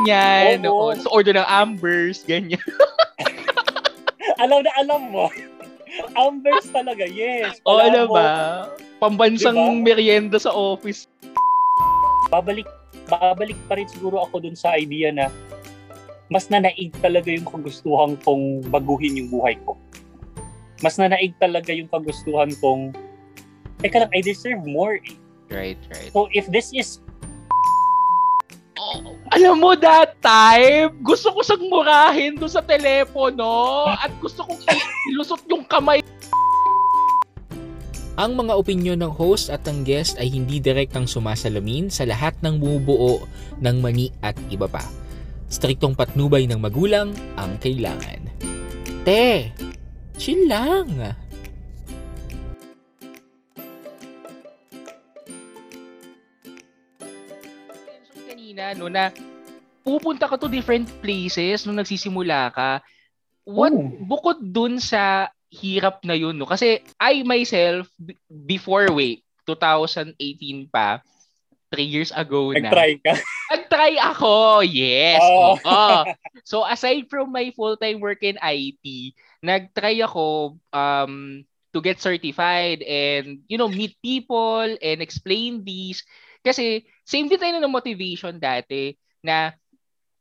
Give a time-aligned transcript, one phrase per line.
[0.00, 0.66] ganyan.
[0.66, 0.90] Oo.
[0.90, 0.96] Oo.
[0.96, 2.62] So, order ng Ambers, ganyan.
[4.42, 5.26] alam na alam mo.
[6.14, 7.58] Ambers talaga, yes.
[7.64, 8.14] O, ano Palabok.
[8.14, 8.28] ba?
[8.98, 9.82] Pambansang Diba?
[9.94, 11.06] merienda sa office.
[12.28, 12.68] babalik
[13.08, 15.32] babalik pa rin siguro ako dun sa idea na
[16.28, 19.80] mas nanaig talaga yung kagustuhan kong baguhin yung buhay ko.
[20.84, 22.92] Mas nanaig talaga yung kagustuhan kong
[23.78, 25.00] Teka lang, I deserve more.
[25.00, 25.16] eh.
[25.48, 26.10] Right, right.
[26.12, 27.07] So if this is Oh,
[29.32, 34.60] alam mo that time, gusto ko sang murahin doon sa telepono at gusto kong
[35.12, 36.00] ilusot yung kamay.
[38.18, 42.58] Ang mga opinyon ng host at ng guest ay hindi direktang sumasalamin sa lahat ng
[42.58, 43.22] bumubuo
[43.62, 44.82] ng mani at iba pa.
[45.46, 48.26] Striktong patnubay ng magulang ang kailangan.
[49.06, 49.54] Te,
[50.18, 51.14] chill lang.
[58.68, 59.04] Mention kanina no na
[59.84, 62.84] pupunta ka to different places nung nagsisimula ka.
[63.48, 63.88] What Oh.
[64.04, 71.00] bukod dun sa hirap na yun no kasi I myself b- before wait 2018 pa
[71.72, 73.14] 3 years ago na nag-try ka?
[73.48, 75.24] Nag-try ako, yes.
[75.24, 75.56] Oo.
[75.56, 75.96] oo.
[76.44, 83.40] So aside from my full-time work in IT, nag-try ako um to get certified and
[83.48, 86.04] you know meet people and explain these
[86.44, 88.92] kasi same din tayo ng motivation dati
[89.24, 89.56] na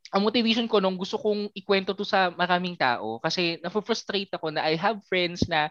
[0.07, 4.63] ang motivation ko nung gusto kong ikwento to sa maraming tao kasi na-frustrate ako na
[4.63, 5.67] I have friends na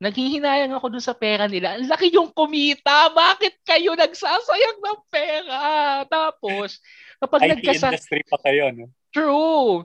[0.00, 1.76] naghihinayang ako dun sa pera nila.
[1.76, 3.10] Ang laki yung kumita.
[3.12, 5.60] Bakit kayo nagsasayang ng pera?
[6.06, 6.78] Tapos,
[7.18, 7.92] kapag IT nagkasa...
[7.92, 8.86] industry pa kayo, no?
[9.10, 9.84] True.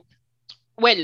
[0.78, 1.02] Well,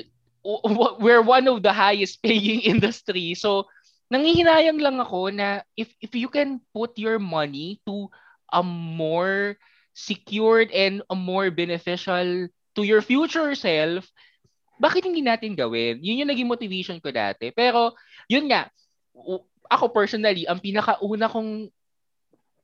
[1.02, 3.34] we're one of the highest paying industry.
[3.34, 3.66] So,
[4.14, 8.10] nangihinayang lang ako na if if you can put your money to
[8.52, 9.56] a more
[9.94, 14.06] secured and a more beneficial to your future self,
[14.80, 16.00] bakit hindi natin gawin?
[16.00, 17.52] Yun yung naging motivation ko dati.
[17.52, 17.92] Pero,
[18.30, 18.72] yun nga,
[19.68, 21.68] ako personally, ang pinakauna kong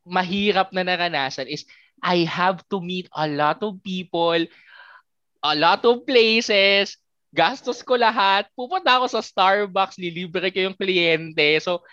[0.07, 1.69] mahirap na naranasan is
[2.01, 4.39] I have to meet a lot of people,
[5.43, 6.97] a lot of places,
[7.37, 8.49] gastos ko lahat.
[8.57, 11.61] Pupunta ako sa Starbucks, lilibre ko yung kliyente.
[11.61, 11.85] So,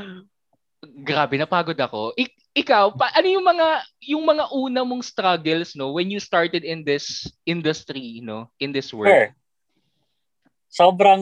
[1.08, 2.16] grabe, napagod ako.
[2.16, 3.66] Ik- ikaw, pa- ano yung mga
[4.12, 8.92] yung mga una mong struggles no when you started in this industry, no, in this
[8.92, 9.08] work?
[9.08, 9.28] Sure.
[10.68, 11.20] Sobrang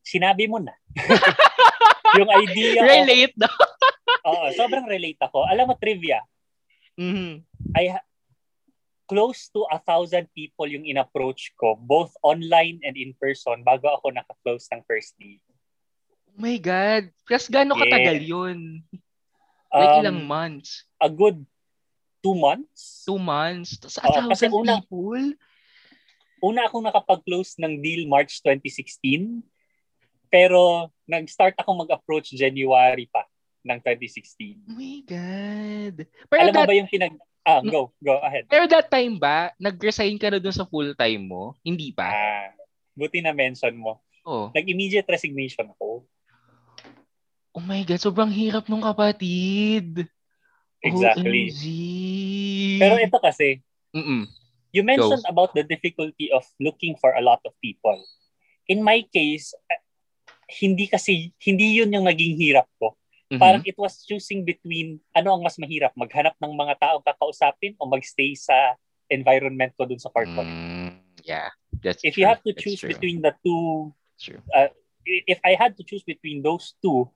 [0.00, 0.72] sinabi mo na.
[2.18, 3.48] yung idea Relate no?
[4.28, 5.46] Oo, sobrang relate ako.
[5.48, 6.20] Alam mo, trivia,
[7.00, 7.40] Mhm.
[7.72, 8.04] I ha-
[9.08, 14.12] close to a thousand people yung in-approach ko, both online and in person, bago ako
[14.12, 15.40] naka-close ng first deal.
[16.30, 17.08] Oh my God.
[17.24, 17.82] Plus, gaano Yeah.
[17.88, 18.58] katagal yun?
[19.70, 20.84] Like Um, ilang months?
[20.98, 21.46] A good
[22.20, 23.06] two months.
[23.06, 23.78] Two months?
[23.86, 25.26] Sa kasi thousand una- people?
[26.40, 29.44] Una akong nakapag-close ng deal March 2016,
[30.32, 33.28] pero nag-start ako mag-approach January pa
[33.60, 34.56] ng 2016.
[34.64, 35.94] Oh my God.
[36.32, 37.12] Pero Alam mo that, ba yung pinag...
[37.44, 37.92] Ah, go.
[38.00, 38.48] Go ahead.
[38.48, 41.56] pero that time ba, nag-resign ka na dun sa full-time mo?
[41.60, 42.08] Hindi pa?
[42.08, 42.48] Ah,
[42.96, 44.00] buti na mention mo.
[44.24, 44.48] Oh.
[44.56, 46.04] Nag-immediate resignation ako.
[47.50, 50.06] Oh my God, sobrang hirap nung kapatid.
[50.80, 51.50] Exactly.
[51.50, 51.62] OMG.
[52.78, 54.30] Pero ito kasi, Mm-mm.
[54.70, 57.98] You mentioned about the difficulty of looking for a lot of people.
[58.70, 59.82] In my case, eh,
[60.62, 62.94] hindi kasi, hindi yun yung naging hirap ko.
[63.34, 63.38] Mhm.
[63.42, 67.90] Parang it was choosing between ano ang mas mahirap, maghanap ng mga taong kakausapin o
[67.90, 68.78] magstay sa
[69.10, 70.46] environment ko dun sa corporate.
[70.46, 71.50] Mm, yeah,
[71.82, 72.22] that's If true.
[72.22, 72.94] you have to That's choose true.
[72.94, 73.90] between the two,
[74.22, 74.38] True.
[75.02, 77.10] if I had to choose between those two,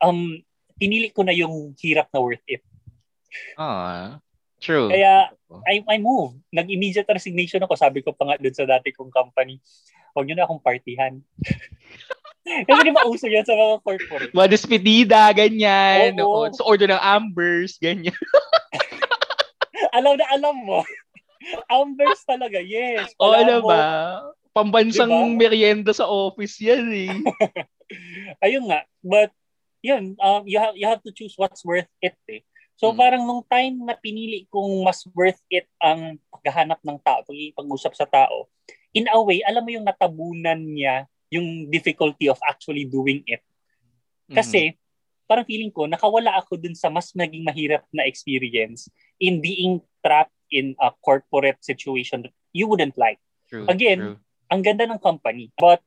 [0.00, 0.40] um,
[0.80, 2.64] pinili ko na yung hirap na worth it.
[3.54, 4.18] Ah,
[4.58, 4.88] true.
[4.90, 5.30] Kaya,
[5.68, 6.40] I, I moved.
[6.50, 7.76] Nag-immediate resignation ako.
[7.76, 9.60] Sabi ko pa nga dun sa dati kong company,
[10.16, 11.20] huwag nyo na akong partihan.
[12.66, 14.32] Kasi di ba uso yan sa mga corporate?
[14.32, 16.16] Mga despedida, ganyan.
[16.18, 16.48] Oo.
[16.48, 16.54] Oo.
[16.56, 18.16] So, order ng Ambers, ganyan.
[19.96, 20.80] alam na alam mo.
[21.68, 23.12] Ambers talaga, yes.
[23.20, 23.70] O, Palabok.
[23.70, 23.84] ba?
[24.50, 25.38] Pambansang Diba?
[25.38, 27.12] merienda sa office yan eh.
[28.44, 28.82] Ayun nga.
[28.98, 29.30] But,
[29.80, 32.44] yun, um, you, have, you have to choose what's worth it eh.
[32.80, 32.96] So Mm.
[32.96, 38.08] parang nung time na pinili kong mas worth it ang paghahanap ng tao, pag-usap sa
[38.08, 38.48] tao,
[38.96, 43.44] in a way, alam mo yung natabunan niya yung difficulty of actually doing it.
[44.32, 44.74] Kasi,
[45.28, 48.90] parang feeling ko, nakawala ako dun sa mas naging mahirap na experience
[49.22, 53.20] in being trapped in a corporate situation that you wouldn't like.
[53.46, 54.18] True, again, true.
[54.50, 55.54] Ang ganda ng company.
[55.54, 55.78] But,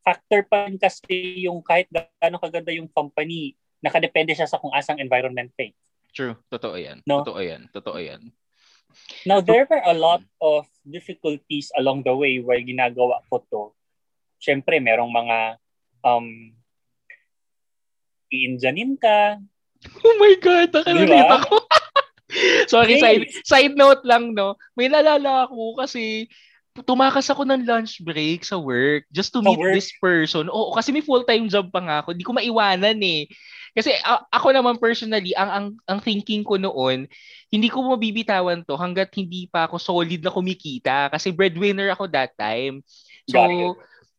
[0.00, 5.00] factor pa rin kasi yung kahit gaano kaganda yung company, nakadepende siya sa kung asang
[5.00, 5.72] environment ka eh.
[6.10, 6.34] True.
[6.50, 7.04] Totoo yan.
[7.06, 7.22] No?
[7.22, 7.70] Totoo yan.
[7.70, 8.34] Totoo yan.
[9.22, 13.62] Now, there were a lot of difficulties along the way while ginagawa ko to.
[14.42, 15.38] Siyempre, merong mga
[16.02, 16.50] um,
[18.32, 19.38] iinjanin ka.
[20.02, 21.56] Oh my God, nakalita ko.
[22.72, 23.02] Sorry, Hey.
[23.02, 24.54] side, side note lang, no?
[24.78, 26.30] May nalala ako kasi
[26.86, 30.46] tumakas ako ng lunch break sa work just to meet this person.
[30.46, 32.14] Oo, kasi may full-time job pa nga ako.
[32.14, 33.26] Hindi ko maiwanan eh.
[33.74, 37.10] Kasi a- ako naman personally, ang, ang, ang thinking ko noon,
[37.50, 41.10] hindi ko mabibitawan to hanggat hindi pa ako solid na kumikita.
[41.10, 42.82] Kasi breadwinner ako that time.
[43.26, 43.38] So,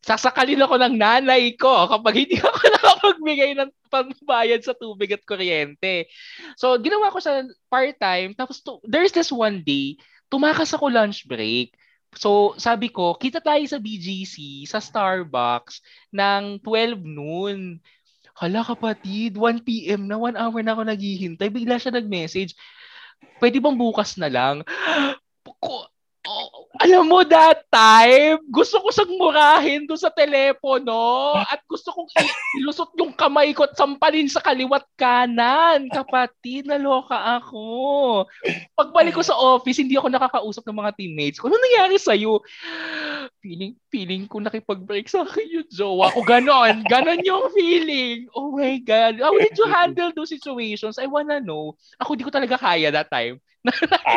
[0.01, 6.09] sasakalin ako ng nanay ko kapag hindi ako nakapagbigay ng pambayad sa tubig at kuryente.
[6.59, 8.35] So, ginawa ko sa part-time.
[8.35, 9.95] Tapos, to, there's this one day,
[10.31, 11.75] tumakas ako lunch break.
[12.15, 15.79] So, sabi ko, kita tayo sa BGC, sa Starbucks,
[16.11, 17.79] ng 12 noon.
[18.35, 20.09] Hala kapatid, 1 p.m.
[20.09, 21.47] na, 1 hour na ako naghihintay.
[21.47, 22.57] Bigla siya nag-message,
[23.39, 24.63] pwede bang bukas na lang?
[26.21, 32.09] Oh, alam mo that time, gusto ko sang murahin doon sa telepono at gusto kong
[32.57, 35.85] ilusot yung kamay ko at sampalin sa kaliwat kanan.
[35.93, 38.25] Kapatid, naloka ako.
[38.73, 41.53] Pagbalik ko sa office, hindi ako nakakausap ng mga teammates ko.
[41.53, 42.41] Ano nangyari sa'yo?
[43.45, 46.25] Feeling, feeling ko nakipag-break sa akin yung jowa ko.
[46.25, 46.81] Ganon.
[46.89, 48.25] Ganon yung feeling.
[48.33, 49.21] Oh my God.
[49.21, 50.97] How did you handle those situations?
[50.97, 51.77] I wanna know.
[52.01, 53.37] Ako di ko talaga kaya that time.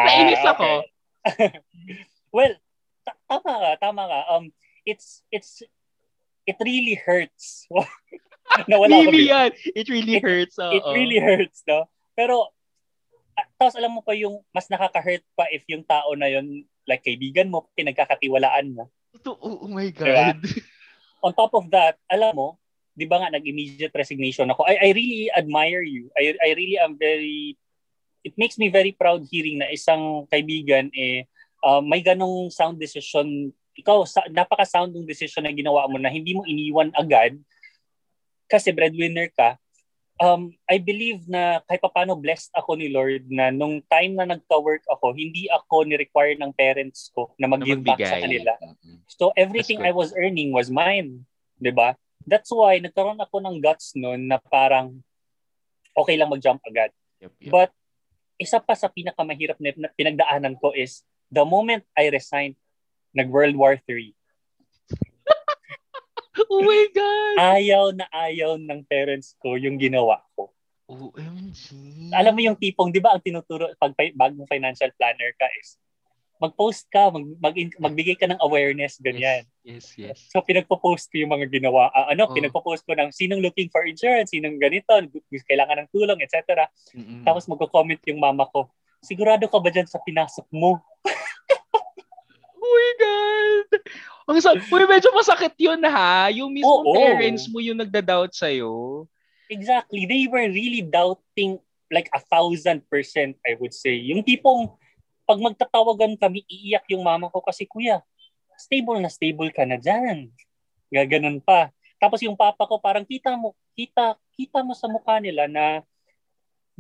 [0.09, 0.81] Nainis ako.
[1.29, 1.61] okay.
[2.35, 2.51] well,
[3.07, 4.19] ta- tama ka, tama ka.
[4.35, 4.51] Um,
[4.83, 5.63] it's, it's,
[6.45, 7.71] it really hurts.
[8.69, 9.15] na wala dito.
[9.23, 9.51] yan.
[9.73, 10.59] It really It- hurts.
[10.59, 10.75] oo.
[10.75, 11.87] It really hurts, no?
[12.19, 12.51] Pero,
[13.59, 17.49] tapos alam mo pa yung mas nakaka-hurt pa if yung tao na yun, like kaibigan
[17.49, 18.91] mo, pinagkakatiwalaan mo.
[19.25, 20.35] Oh, oh my Diba?
[20.35, 20.39] God.
[21.25, 22.59] On top of that, alam mo,
[22.93, 24.69] di ba nga nag-immediate resignation ako?
[24.69, 26.13] I, I really admire you.
[26.15, 27.57] I, I really am very,
[28.23, 31.25] it makes me very proud hearing na isang kaibigan eh,
[31.65, 33.51] uh, may ganong sound decision.
[33.75, 37.41] Ikaw, sa, napaka-sound ng decision na ginawa mo na hindi mo iniwan agad
[38.47, 39.57] kasi breadwinner ka.
[40.23, 44.87] Um, I believe na kahit paano blessed ako ni Lord na nung time na nagka-work
[44.87, 48.55] ako, hindi ako ni-require ng parents ko na mag-give back sa kanila.
[49.11, 51.27] So everything I was earning was mine,
[51.59, 51.99] ba?
[52.31, 55.03] That's why nagkaroon ako ng guts noon na parang
[55.99, 56.95] okay lang mag-jump agad.
[57.19, 57.51] Yep, yep.
[57.51, 57.71] But
[58.39, 61.03] isa pa sa pinakamahirap na na pinagdaanan ko is
[61.35, 62.55] the moment I resigned,
[63.11, 64.15] nag World War 3.
[66.51, 67.35] oh my God.
[67.59, 70.55] Ayaw na ayaw ng parents ko yung ginawa ko.
[70.87, 71.73] OMG.
[72.13, 75.81] Alam mo yung tipong, 'di ba, ang tinuturo pag bagong financial planner ka is
[76.43, 79.47] mag-post ka, mag, mag magbigay ka ng awareness ganyan.
[79.65, 80.29] Yes, yes.
[80.29, 81.89] So pinagpo-post ko yung mga ginawa.
[81.95, 82.35] ah, ano, Oh.
[82.37, 84.93] pinagpo-post ko ng sinong looking for insurance, sinong ganito,
[85.49, 86.69] kailangan ng tulong, etc.
[86.93, 87.25] Mm-mm.
[87.25, 88.69] Tapos magko-comment yung mama ko,
[89.01, 90.83] sigurado ka ba dyan sa pinasok mo?
[92.65, 93.69] Oh my God.
[94.25, 96.33] Ang sa Uy, medyo masakit yun ha.
[96.33, 96.97] Yung mismo Oo.
[96.97, 99.05] parents mo yung nagda-doubt sa'yo.
[99.53, 100.09] Exactly.
[100.09, 101.61] They were really doubting
[101.93, 104.01] like a thousand percent, I would say.
[104.01, 104.73] Yung tipong,
[105.29, 108.01] pag magtatawagan kami, iiyak yung mama ko kasi, kuya,
[108.57, 110.33] stable na stable ka na dyan.
[110.89, 111.69] Gaganon pa.
[112.01, 115.85] Tapos yung papa ko, parang kita mo, kita, kita mo sa mukha nila na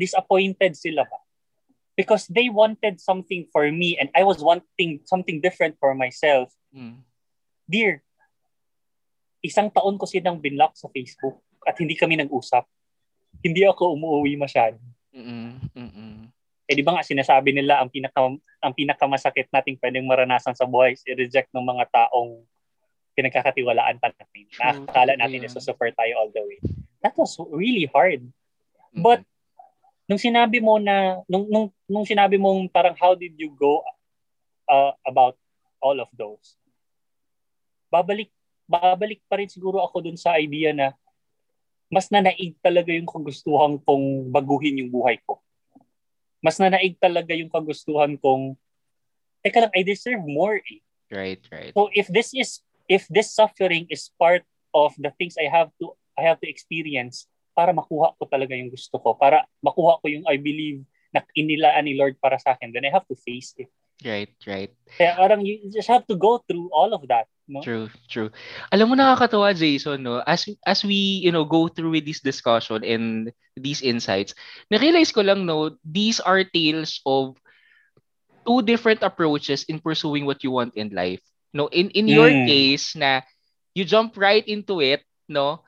[0.00, 1.20] disappointed sila ba?
[1.94, 6.50] Because they wanted something for me and I was wanting something different for myself.
[6.74, 7.04] Mm.
[7.64, 8.04] Dear,
[9.44, 12.64] isang taon ko silang binlock sa Facebook at hindi kami nag-usap.
[13.40, 14.80] Hindi ako umuwi masyado.
[15.12, 15.60] Mm-mm.
[15.72, 16.14] Mm-mm.
[16.64, 18.24] Eh di ba nga sinasabi nila ang pinaka
[18.64, 22.40] ang pinakamasakit nating pwedeng maranasan sa buhay is i-reject ng mga taong
[23.12, 24.48] pinagkakatiwalaan pa natin.
[24.56, 26.58] Na True, akala totoo natin na support tayo all the way.
[27.04, 28.24] That was really hard.
[28.96, 29.28] But
[30.08, 33.84] nung sinabi mo na nung nung, nung sinabi mong parang how did you go
[34.68, 35.36] uh, about
[35.84, 36.56] all of those?
[37.94, 38.34] Babalik
[38.66, 40.90] babalik pa rin siguro ako dun sa idea na
[41.92, 45.38] mas nanaig talaga yung kagustuhan kong baguhin yung buhay ko.
[46.42, 48.58] Mas nanaig talaga yung kagustuhan kong
[49.44, 50.80] teka lang, I deserve more eh.
[51.12, 51.70] Right, right.
[51.76, 54.42] So if this is if this suffering is part
[54.74, 58.74] of the things I have to I have to experience para makuha ko talaga yung
[58.74, 60.82] gusto ko, para makuha ko yung I believe
[61.14, 63.70] na inilaan ni Lord para sa akin, then I have to face it.
[64.02, 64.74] Right, right.
[64.98, 67.64] Kaya parang you just have to go through all of that, no?
[67.64, 68.28] True, true.
[68.72, 70.20] Alam mo nakakatawa Jason, no?
[70.26, 74.36] As as we, you know, go through with this discussion and these insights,
[74.68, 77.36] na-realize ko lang no, these are tales of
[78.46, 81.20] two different approaches in pursuing what you want in life.
[81.52, 82.44] No, in in your Mm.
[82.46, 83.22] case na
[83.74, 85.62] you jump right into it, no?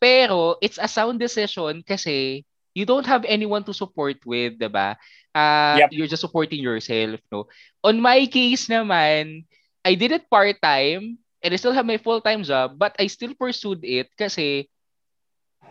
[0.00, 4.96] Pero it's a sound decision kasi you don't have anyone to support with, 'di ba?
[5.34, 5.90] Uh, Yep.
[5.90, 7.48] You're just supporting yourself, no?
[7.84, 9.44] On my case naman,
[9.84, 13.84] I did it part-time and I still have my full-time job, but I still pursued
[13.84, 14.68] it kasi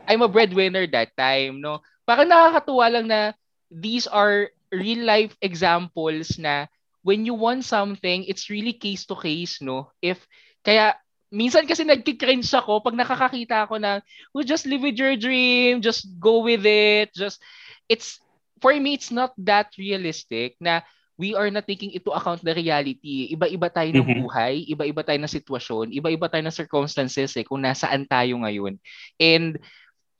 [0.08, 1.82] I'm a breadwinner that time, no?
[2.05, 3.34] Parang nakakatuwa lang na
[3.74, 6.67] these are real-life examples na
[7.01, 9.89] when you want something, it's really case to case, no?
[10.03, 10.22] If
[10.62, 10.93] kaya
[11.34, 14.00] minsan kasi nagki-cringe ako pag nakakakita ako ng
[14.38, 17.41] oh, just live with your dream, just go with it, just
[17.89, 18.22] it's
[18.62, 23.29] for me it's not that realistic na we are not taking into account the reality.
[23.29, 24.15] Iba-iba tayo ng Mhm.
[24.25, 28.82] buhay, iba-iba tayo ng sitwasyon, iba-iba tayo ng circumstances eh kung nasaan tayo ngayon.
[29.22, 29.62] And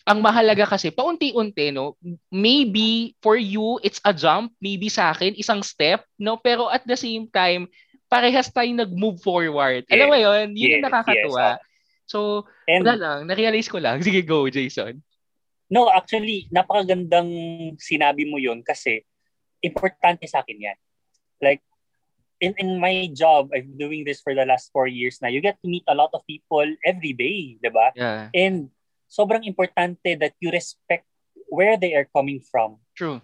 [0.04, 1.96] ang mahalaga kasi paunti-unti no
[2.28, 7.00] maybe for you it's a jump maybe sa akin isang step no pero at the
[7.00, 7.72] same time
[8.12, 9.88] parehas tayong nag-move forward.
[9.88, 10.60] Alam mo yon yun?
[10.60, 11.48] Yung Yes, nakakatuwa.
[11.56, 11.64] yes,
[12.04, 13.98] so And wala lang na-realize ko lang.
[14.06, 15.00] Sige go Jason.
[15.72, 17.32] No, actually, napakagandang
[17.82, 19.02] sinabi mo yun kasi
[19.64, 20.78] importante sa akin yan.
[21.40, 21.64] Like,
[22.44, 25.40] in, in my job, I've been doing this for the last four years na, you
[25.40, 27.96] get to meet a lot of people every day, di ba?
[27.96, 28.68] yeah And
[29.08, 31.08] sobrang importante that you respect
[31.48, 32.84] where they are coming from.
[32.94, 33.24] true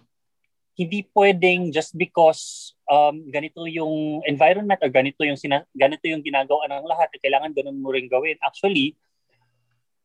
[0.80, 6.64] Hindi pwedeng just because um, ganito yung environment or ganito yung sina- ganito yung ginagawa
[6.72, 8.40] ng lahat, kailangan ganun mo rin gawin.
[8.40, 8.96] Actually,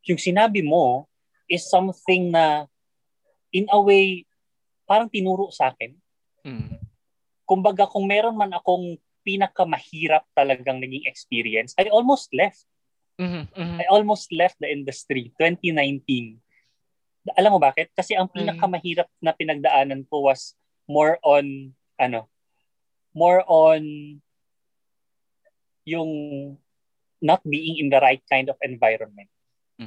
[0.04, 1.08] yung sinabi mo
[1.48, 2.68] is something na
[3.56, 4.28] in a way
[4.84, 5.96] parang tinuro sa akin.
[6.46, 6.70] Mm.
[7.46, 12.66] Kumbaga kung meron man akong pinakamahirap talagang naging experience, I almost left.
[13.18, 13.78] Mhm, mhm.
[13.82, 16.38] I almost left the industry 2019.
[17.38, 17.90] Alam mo bakit?
[17.94, 18.38] Kasi ang Mm.
[18.38, 20.54] pinakamahirap na pinagdaanan ko was
[20.86, 22.30] more on ano,
[23.14, 23.82] more on
[25.86, 26.12] yung
[27.22, 29.30] not being in the right kind of environment.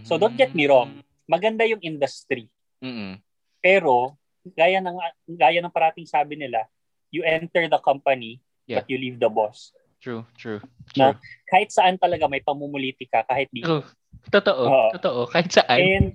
[0.06, 1.02] So don't get me wrong.
[1.28, 2.48] Maganda yung industry,
[2.80, 3.20] Mhm.
[3.60, 4.16] pero
[4.54, 4.96] gaya ng
[5.34, 6.64] gaya ng parating sabi nila,
[7.10, 8.84] you enter the company Yeah.
[8.84, 9.72] but you leave the boss.
[9.98, 10.60] true true
[10.94, 13.80] Na- true Kahit saan talaga may pamumuliti ka kahit di true
[14.28, 14.88] totoo Oo.
[14.94, 16.08] totoo kahit saan And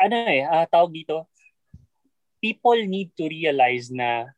[0.00, 1.28] ano eh, ah, tawag dito,
[2.40, 4.30] people need to realize na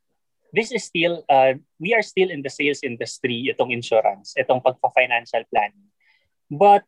[0.51, 5.47] this is still, uh, we are still in the sales industry, itong insurance, itong pagpa-financial
[5.47, 5.87] planning.
[6.51, 6.83] But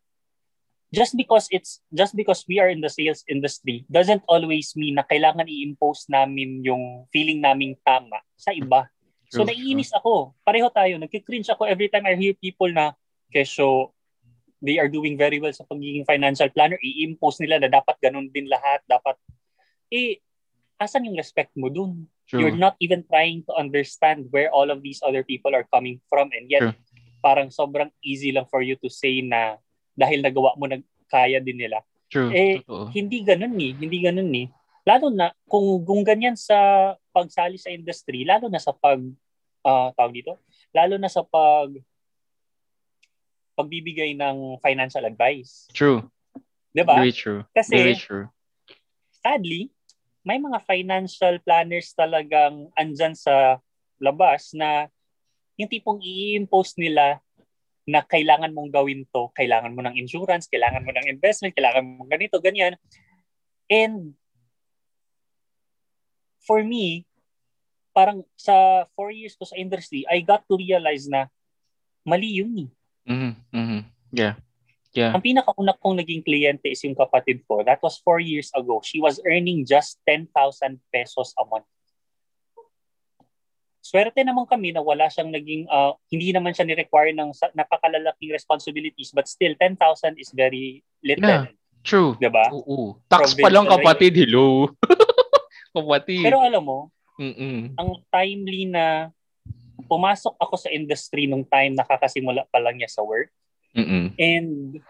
[0.94, 5.06] just because it's, just because we are in the sales industry doesn't always mean na
[5.10, 8.86] kailangan i-impose namin yung feeling naming tama sa iba.
[9.34, 10.38] So True, naiinis ako.
[10.46, 11.02] Pareho tayo.
[11.02, 12.94] Nagkikringe ako every time I hear people na,
[13.34, 13.90] kesyo,
[14.62, 18.46] they are doing very well sa pagiging financial planner, i-impose nila na dapat ganun din
[18.46, 19.18] lahat, dapat,
[19.90, 20.22] eh,
[20.78, 22.06] asan yung respect mo dun?
[22.30, 26.00] true You're not even trying to understand where all of these other people are coming
[26.08, 26.78] from and yet, True.
[27.20, 29.60] parang sobrang easy lang for you to say na
[29.94, 31.82] dahil nagawa mo, nagkaya din nila.
[32.10, 34.46] true eh, totoo Hindi ganun ni, hindi ganun ni.
[34.84, 39.00] Lalo na, kung, kung ganyan sa pagsali sa industry, lalo na sa pag,
[39.64, 40.38] ah tawag dito,
[40.76, 41.72] lalo na sa pag,
[43.54, 45.70] pagbibigay ng financial advice.
[45.72, 46.02] true
[46.74, 46.98] 'Di ba?
[46.98, 48.26] very true Kasi very true
[49.24, 49.72] sadly,
[50.26, 53.62] may mga financial planners talagang andyan sa
[54.02, 54.92] labas na
[55.56, 57.24] yung tipong i-impose nila
[57.84, 62.08] na kailangan mong gawin to, kailangan mo ng insurance, kailangan mo ng investment, kailangan mo
[62.08, 62.80] ganito, ganyan.
[63.68, 64.16] And
[66.44, 67.04] for me,
[67.96, 71.28] parang sa four years ko sa industry, I got to realize na
[72.04, 72.70] mali yun eh.
[73.04, 73.82] Mhm, mhm.
[74.16, 74.36] yeah
[74.96, 77.64] yeah Ang pinakauna kong naging kliyente is yung kapatid ko.
[77.64, 78.80] That was four years ago.
[78.84, 80.32] She was earning just 10,000
[80.88, 81.68] pesos a month.
[83.84, 89.12] Swerte naman kami na wala siyang naging, uh, hindi naman siya ni-require ng napakalalaking responsibilities
[89.12, 89.76] but still 10,000
[90.16, 91.52] is very little.
[91.52, 91.52] Yeah.
[91.84, 92.16] True.
[92.16, 92.48] Diba?
[92.48, 92.96] Oo.
[93.12, 94.16] Tax pa lang kapatid.
[94.16, 94.72] Hello.
[95.76, 96.24] kapatid.
[96.24, 96.80] Pero alam mo,
[97.20, 97.76] Mm-mm.
[97.76, 99.12] ang timely na
[99.86, 103.30] pumasok ako sa industry nung time nakakasimula pa lang niya sa work
[103.78, 104.16] Mm-mm.
[104.18, 104.82] and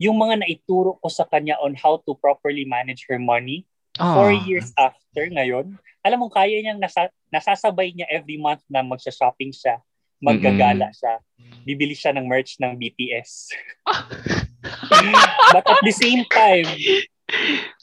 [0.00, 3.68] yung mga naituro ko sa kanya on how to properly manage her money
[4.00, 4.42] four Ah.
[4.42, 9.78] years after ngayon, alam mo, kaya niyang nasa, nasasabay niya every month na magsha-shopping siya,
[10.18, 11.20] maggagala siya,
[11.62, 13.52] bibili siya ng merch ng BTS.
[15.52, 16.68] But at the same time,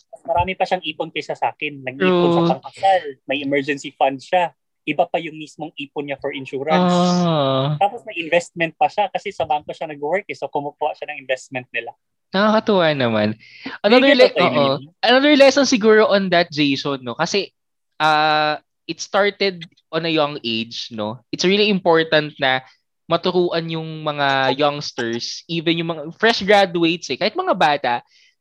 [0.09, 1.81] mas marami pa siyang ipon kaysa sa akin.
[1.81, 2.35] Nag-ipon True.
[2.35, 4.53] sa pangkasal, may emergency fund siya.
[4.87, 6.95] Iba pa yung mismong ipon niya for insurance.
[6.95, 7.75] Ah.
[7.75, 11.19] Tapos may investment pa siya kasi sa bangko siya nag-work eh, so kumukuha siya ng
[11.19, 11.91] investment nila.
[12.31, 13.39] Nakakatuwa naman.
[13.83, 14.83] Another, le- oo.
[14.99, 17.15] Another lesson siguro on that, Jason, no?
[17.15, 17.55] Kasi
[17.99, 21.23] uh, it started on a young age, no?
[21.31, 22.63] It's really important na
[23.07, 27.93] maturuan yung mga youngsters, even yung mga fresh graduates, eh, kahit mga bata,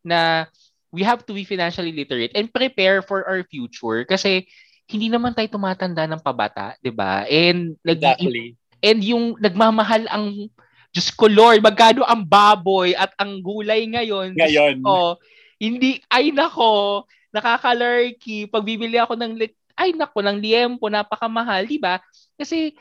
[0.02, 0.50] na
[0.90, 4.02] we have to be financially literate and prepare for our future.
[4.02, 4.46] Kasi
[4.86, 7.26] hindi naman tayo tumatanda ng pabata, 'di ba?
[7.26, 8.54] And nag Exactly.
[8.82, 10.50] and yung nagmamahal ang
[10.96, 14.32] Diyos ko Lord, magkano ang baboy at ang gulay ngayon?
[14.32, 14.80] Ngayon.
[14.80, 15.20] Oh,
[15.60, 17.04] hindi ay nako,
[17.36, 18.48] nakaka-lurky.
[18.48, 19.36] Pag bibili ako ng
[19.76, 22.00] ay nako ng liempo, napakamahal, 'di ba?
[22.40, 22.72] Kasi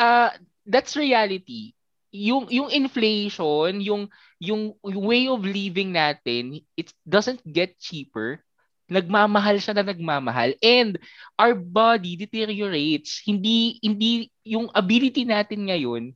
[0.00, 0.32] uh,
[0.64, 1.76] that's reality.
[2.08, 4.08] Yung yung inflation, yung
[4.40, 8.40] yung way of living natin, it doesn't get cheaper
[8.92, 11.00] nagmamahal siya na nagmamahal and
[11.40, 16.12] our body deteriorates hindi hindi yung ability natin ngayon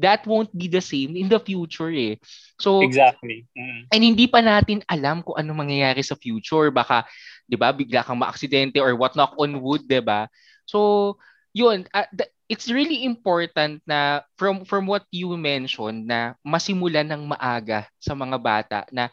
[0.00, 2.16] that won't be the same in the future eh
[2.56, 3.44] so Exactly.
[3.52, 3.86] Mm.
[3.92, 7.04] and hindi pa natin alam kung ano mangyayari sa future baka
[7.46, 10.26] 'di ba bigla kang maaksidente or what knock on wood 'di ba
[10.64, 11.14] so
[11.52, 17.30] yun uh, th- it's really important na from from what you mentioned na masimulan ng
[17.30, 19.12] maaga sa mga bata na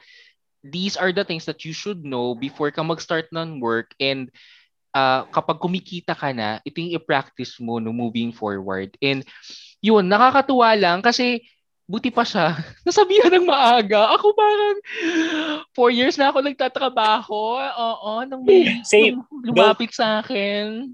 [0.65, 4.33] these are the things that you should know before ka mag-start ng work and
[4.97, 8.97] uh, kapag kumikita ka na, ito yung i-practice mo no moving forward.
[9.01, 9.21] And
[9.87, 11.47] yun, nakakatuwa lang kasi
[11.87, 14.11] buti pa siya, nasabihan ng maaga.
[14.19, 14.77] Ako parang
[15.71, 17.55] four years na ako nagtatrabaho.
[17.63, 19.23] Oo, nang may Same.
[19.31, 20.91] lumapit sa akin.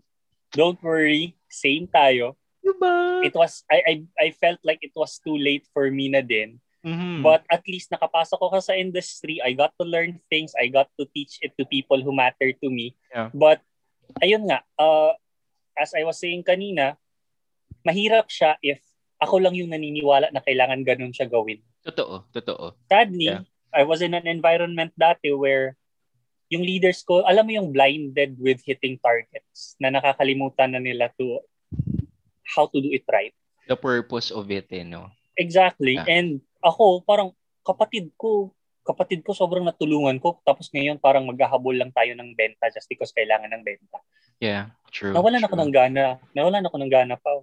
[0.54, 1.34] Don't worry.
[1.50, 2.38] Same tayo.
[2.62, 3.26] Diba?
[3.26, 6.62] It was, I, I, I felt like it was too late for me na din.
[6.84, 7.24] Mhm.
[7.24, 10.92] But at least nakapasok ko ka sa industry, I got to learn things, I got
[11.00, 12.94] to teach it to people who matter to me.
[13.10, 13.32] Yeah.
[13.32, 13.64] But
[14.20, 15.16] ayun nga, uh,
[15.80, 17.00] as I was saying kanina,
[17.84, 18.80] mahirap siya if
[19.20, 21.64] ako lang yung naniniwala na kailangan ganun siya gawin.
[21.84, 22.76] Totoo, totoo.
[22.92, 23.44] Sadly, Yeah.
[23.74, 25.74] I was in an environment dati where
[26.54, 31.42] yung leaders ko, alam mo yung blinded with hitting targets na nakakalimutan na nila to
[32.46, 33.34] how to do it right.
[33.66, 35.10] The purpose of it, eh, no?
[35.34, 35.98] Exactly.
[35.98, 36.06] Yeah.
[36.06, 37.34] And ako, parang
[37.66, 38.54] kapatid ko,
[38.86, 40.38] kapatid ko sobrang natulungan ko.
[40.46, 43.98] Tapos ngayon parang maghahabol lang tayo ng benta just because kailangan ng benta.
[44.38, 45.16] Yeah, true.
[45.16, 46.20] Nawalan true, ako ng gana.
[46.36, 47.42] Nawalan ako ng gana pa.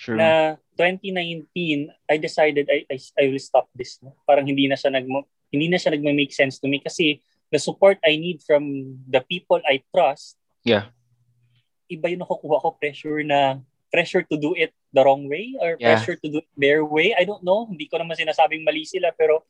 [0.00, 0.16] True.
[0.16, 4.00] Na 2019, I decided I, I, I will stop this.
[4.00, 4.16] No?
[4.24, 5.04] Parang hindi na siya nag
[5.52, 7.20] hindi na siya nagma-make sense to me kasi
[7.52, 10.88] the support I need from the people I trust, Yeah.
[11.90, 15.98] iba yung nakukuha ko pressure na pressure to do it the wrong way or Yeah.
[15.98, 17.12] pressure to do it their way.
[17.12, 17.66] I don't know.
[17.66, 19.44] Hindi ko naman sinasabing mali sila pero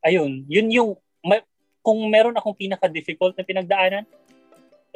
[0.00, 0.90] ayun, yun yung
[1.20, 1.44] ma-
[1.82, 4.06] kung meron akong pinaka-difficult na pinagdaanan,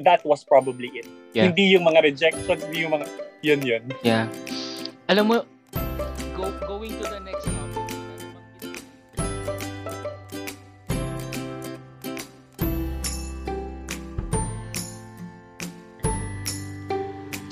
[0.00, 1.08] that was probably it.
[1.34, 1.50] Yeah.
[1.50, 3.06] Hindi yung mga rejections, hindi yung mga
[3.42, 3.82] yun yun.
[4.06, 4.30] Yeah.
[5.12, 5.38] Alam mo,
[6.32, 7.84] go, going to the next topic.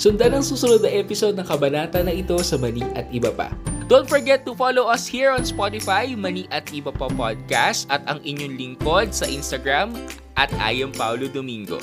[0.01, 3.53] Sundan ang susunod na episode ng kabanata na ito sa Mali at Iba Pa.
[3.93, 8.25] Don't forget to follow us here on Spotify, Mani at Iba Pa Podcast at ang
[8.25, 9.93] inyong lingkod sa Instagram
[10.41, 11.77] at I am Paulo Domingo.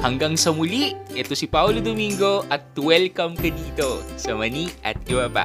[0.00, 5.28] Hanggang sa muli, ito si Paulo Domingo at welcome ka dito sa Mani at Iba
[5.28, 5.44] Pa.